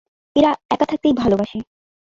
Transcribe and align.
এরা 0.35 0.51
একা 0.69 0.85
থাকতেই 0.85 1.13
ভালবাসে। 1.13 1.59